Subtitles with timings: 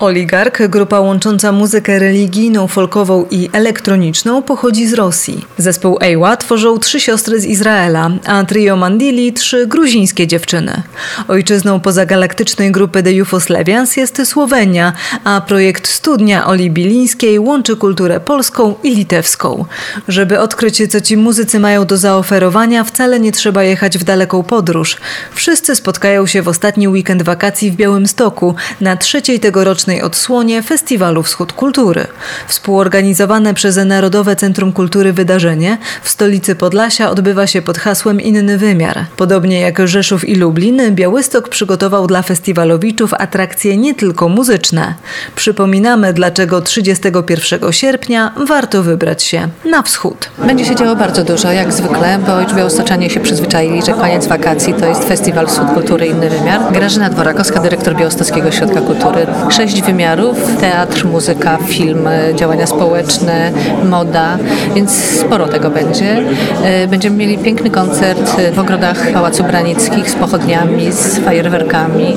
[0.00, 5.44] Oligark, grupa łącząca muzykę religijną, folkową i elektroniczną, pochodzi z Rosji.
[5.56, 10.82] Zespół Ewa tworzą trzy siostry z Izraela, a trio Mandili trzy gruzińskie dziewczyny.
[11.28, 14.92] Ojczyzną pozagalaktycznej grupy The Jugosławians jest Słowenia,
[15.24, 19.64] a projekt Studnia Oli Bilińskiej łączy kulturę polską i litewską.
[20.08, 24.96] Żeby odkryć, co ci muzycy mają do zaoferowania, wcale nie trzeba jechać w daleką podróż.
[25.34, 31.52] Wszyscy spotkają się w ostatni weekend wakacji w Białymstoku na trzeciej tegorocznej odsłonie Festiwalu Wschód
[31.52, 32.06] Kultury.
[32.48, 39.04] Współorganizowane przez Narodowe Centrum Kultury wydarzenie w stolicy Podlasia odbywa się pod hasłem Inny Wymiar.
[39.16, 44.94] Podobnie jak Rzeszów i Lublin, Białystok przygotował dla festiwalowiczów atrakcje nie tylko muzyczne.
[45.34, 50.30] Przypominamy, dlaczego 31 sierpnia warto wybrać się na wschód.
[50.38, 54.74] Będzie się działo bardzo dużo, jak zwykle, bo już białostoczanie się przyzwyczaili, że koniec wakacji
[54.74, 56.72] to jest Festiwal Wschód Kultury Inny Wymiar.
[56.72, 59.26] Grażyna Dworakowska, dyrektor Białostockiego Ośrodka Kultury.
[59.50, 63.52] Sześć sześć wymiarów: teatr, muzyka, film, działania społeczne,
[63.84, 64.38] moda,
[64.74, 66.22] więc sporo tego będzie.
[66.64, 72.16] E, będziemy mieli piękny koncert w ogrodach Pałacu Branickich z pochodniami, z fajerwerkami,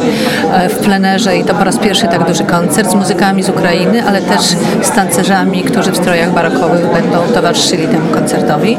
[0.53, 4.03] e, w plenerze i to po raz pierwszy tak duży koncert z muzykami z Ukrainy,
[4.07, 4.41] ale też
[4.81, 8.77] z tancerzami, którzy w strojach barokowych będą towarzyszyli temu koncertowi.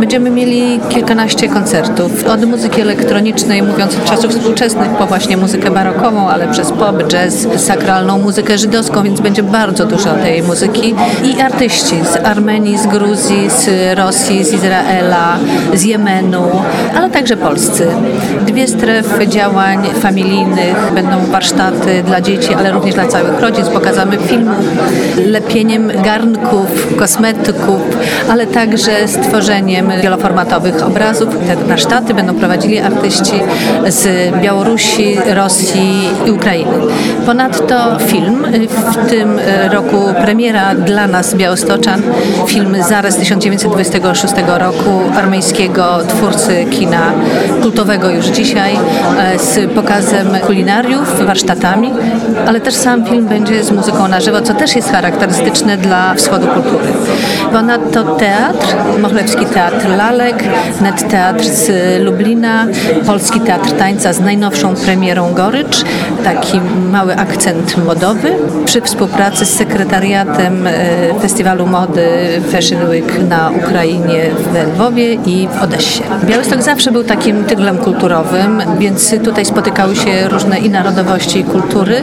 [0.00, 6.28] Będziemy mieli kilkanaście koncertów, od muzyki elektronicznej, mówiąc od czasów współczesnych, po właśnie muzykę barokową,
[6.28, 10.94] ale przez pop, jazz, sakralną muzykę żydowską, więc będzie bardzo dużo tej muzyki.
[11.24, 15.36] I artyści z Armenii, z Gruzji, z Rosji, z Izraela,
[15.74, 16.42] z Jemenu,
[16.96, 17.86] ale także polscy.
[18.46, 23.64] Dwie strefy działań familijnych, będą warsztaty dla dzieci, ale również dla całych rodzin.
[23.64, 24.50] Pokazamy film
[25.26, 27.80] lepieniem garnków, kosmetyków,
[28.30, 31.28] ale także stworzeniem wieloformatowych obrazów.
[31.46, 33.40] Te warsztaty będą prowadzili artyści
[33.88, 36.72] z Białorusi, Rosji i Ukrainy.
[37.26, 38.44] Ponadto film.
[38.68, 42.02] W tym e, roku premiera dla nas Białostoczan,
[42.46, 47.12] film Zaraz 1926 roku armeńskiego twórcy kina
[47.62, 48.74] kultowego już dzisiaj
[49.18, 51.90] e, z pokazem kulinariów, warsztatami,
[52.46, 56.46] ale też sam film będzie z muzyką na żywo, co też jest charakterystyczne dla wschodu
[56.46, 56.92] kultury.
[57.52, 60.44] Ponadto teatr, Mochlewski Teatr Lalek,
[60.80, 61.70] Net Teatr z
[62.04, 62.66] Lublina,
[63.06, 65.84] Polski Teatr Tańca z najnowszą premierą Gorycz,
[66.24, 66.60] taki
[66.90, 68.03] mały akcent modowy
[68.64, 70.72] przy współpracy z sekretariatem e,
[71.20, 72.08] Festiwalu Mody
[72.52, 76.02] Fashion Week na Ukrainie w Lwowie i w Odessie.
[76.24, 82.02] Białystok zawsze był takim tyglem kulturowym, więc tutaj spotykały się różne i narodowości i kultury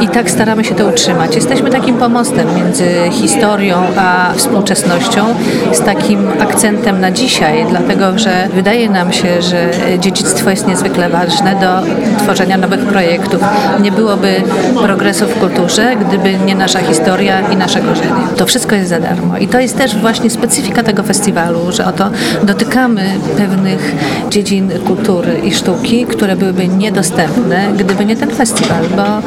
[0.00, 1.34] i tak staramy się to utrzymać.
[1.34, 5.24] Jesteśmy takim pomostem między historią a współczesnością
[5.72, 11.56] z takim akcentem na dzisiaj, dlatego że wydaje nam się, że dziedzictwo jest niezwykle ważne
[11.60, 11.82] do
[12.18, 13.40] tworzenia nowych projektów.
[13.82, 14.42] Nie byłoby
[14.82, 18.26] progresu w kulturze, gdyby nie nasza historia i nasze korzenie.
[18.36, 19.38] To wszystko jest za darmo.
[19.38, 22.10] I to jest też właśnie specyfika tego festiwalu, że oto
[22.42, 23.02] dotykamy
[23.36, 23.94] pewnych
[24.30, 29.22] dziedzin kultury i sztuki, które byłyby niedostępne, gdyby nie ten festiwal, bo e,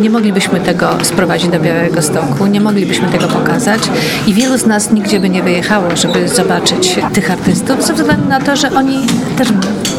[0.00, 3.80] nie moglibyśmy tego sprowadzić do Białego Stoku, nie moglibyśmy tego pokazać
[4.26, 8.40] i wielu z nas nigdzie by nie wyjechało, żeby zobaczyć tych artystów, ze względu na
[8.40, 9.06] to, że oni
[9.38, 9.48] też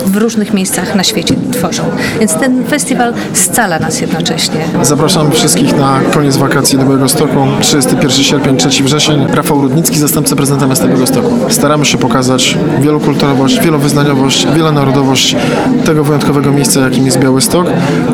[0.06, 1.84] w różnych miejscach na świecie tworzą.
[2.20, 4.60] Więc ten festiwal scala nas jednocześnie.
[4.82, 7.48] Zapraszam wszystkich na koniec wakacji do Białego Stoku.
[7.62, 9.28] 31 sierpień, 3 wrzesień.
[9.34, 11.30] Rafał Rudnicki, zastępca prezydenta miasta Białego Stoku.
[11.50, 15.36] Staramy się pokazać wielokulturowość, wielowyznaniowość, wielonarodowość
[15.86, 17.68] tego wyjątkowego miejsca, jakim jest Białystok.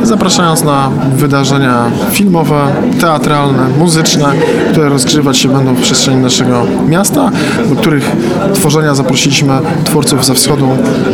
[0.03, 2.67] Zapraszając na wydarzenia filmowe,
[3.01, 4.25] teatralne, muzyczne,
[4.71, 7.31] które rozgrywać się będą w przestrzeni naszego miasta,
[7.69, 8.11] do których
[8.53, 10.69] tworzenia zaprosiliśmy twórców ze wschodu,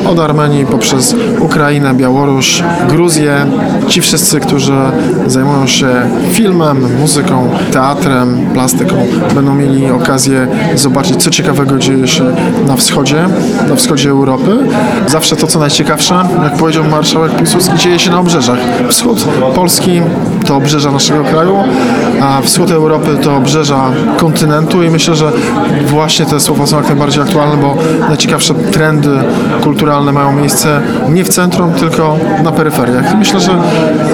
[0.07, 3.45] od Armenii poprzez Ukrainę, Białoruś, Gruzję.
[3.87, 4.73] Ci wszyscy, którzy
[5.27, 5.87] zajmują się
[6.31, 8.95] filmem, muzyką, teatrem, plastyką,
[9.35, 12.23] będą mieli okazję zobaczyć, co ciekawego dzieje się
[12.67, 13.25] na wschodzie,
[13.69, 14.57] na wschodzie Europy.
[15.07, 18.57] Zawsze to, co najciekawsze, jak powiedział marszałek Piłsudski, dzieje się na obrzeżach.
[18.89, 20.01] Wschód Polski
[20.45, 21.57] to obrzeża naszego kraju,
[22.21, 25.31] a wschód Europy to obrzeża kontynentu i myślę, że
[25.85, 27.77] właśnie te słowa są jak najbardziej aktualne, bo
[28.09, 29.09] najciekawsze trendy
[29.63, 30.52] kulturalne mają miejsce
[31.09, 33.13] nie w centrum, tylko na peryferiach.
[33.13, 33.51] I myślę, że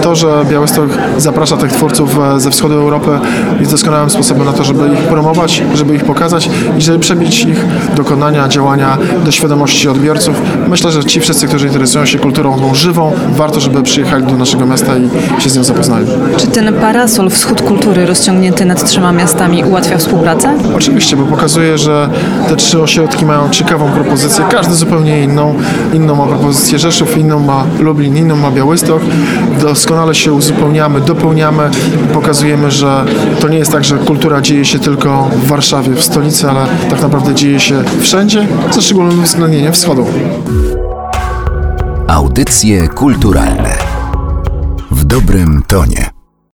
[0.01, 3.19] to, że Białystok zaprasza tych twórców e, ze wschodu Europy
[3.59, 7.65] jest doskonałym sposobem na to, żeby ich promować, żeby ich pokazać i żeby przebić ich
[7.95, 10.41] dokonania, działania do świadomości odbiorców.
[10.67, 14.91] Myślę, że ci wszyscy, którzy interesują się kulturą żywą, warto, żeby przyjechali do naszego miasta
[14.97, 16.05] i się z nią zapoznali.
[16.37, 20.53] Czy ten parasol wschód kultury rozciągnięty nad trzema miastami ułatwia współpracę?
[20.75, 22.09] Oczywiście, bo pokazuje, że
[22.49, 25.55] te trzy ośrodki mają ciekawą propozycję, każdy zupełnie inną.
[25.93, 29.01] Inną propozycję Rzeszów, inną ma Lublin, inną ma Białystok.
[29.61, 31.69] Doskonale się uzupełniamy, dopełniamy
[32.13, 33.05] pokazujemy, że
[33.39, 37.01] to nie jest tak, że kultura dzieje się tylko w Warszawie, w stolicy, ale tak
[37.01, 40.05] naprawdę dzieje się wszędzie, ze szczególnym uwzględnieniem wschodu.
[42.07, 43.77] Audycje kulturalne
[44.91, 46.18] w dobrym tonie.